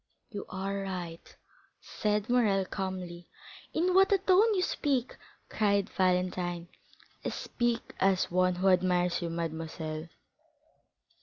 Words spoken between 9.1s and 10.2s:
you, mademoiselle."